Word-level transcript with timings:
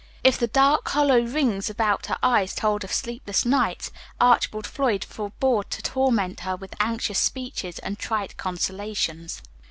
If 0.23 0.39
the 0.39 0.47
dark 0.47 0.89
hollow 0.89 1.19
rings 1.19 1.69
about 1.69 2.07
her 2.07 2.17
eyes 2.23 2.55
told 2.55 2.83
of 2.83 2.91
sleepless 2.91 3.45
nights, 3.45 3.91
Archibald 4.19 4.65
Floyd 4.65 5.03
forbore 5.07 5.63
to 5.69 5.81
torment 5.83 6.39
her 6.39 6.55
with 6.55 6.73
anxious 6.79 7.19
speeches 7.19 7.77
and 7.77 7.99
trite 7.99 8.35
consolations. 8.35 9.43